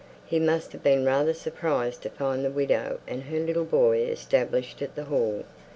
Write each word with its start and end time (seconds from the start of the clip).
He 0.25 0.39
must 0.39 0.71
have 0.71 0.81
been 0.81 1.05
rather 1.05 1.31
surprised 1.31 2.01
to 2.01 2.09
find 2.09 2.43
the 2.43 2.49
widow 2.49 2.99
and 3.07 3.21
her 3.25 3.37
little 3.37 3.65
boy 3.65 3.99
established 3.99 4.81
at 4.81 4.95
the 4.95 5.03
Hall. 5.03 5.43